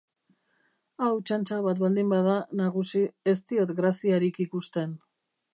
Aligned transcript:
Hau 1.01 1.09
txantxa 1.31 1.59
bat 1.67 1.83
baldin 1.83 2.09
bada, 2.15 2.39
nagusi, 2.63 3.05
ez 3.35 3.39
diot 3.53 3.77
graziarik 3.83 4.45
ikusten. 4.49 5.01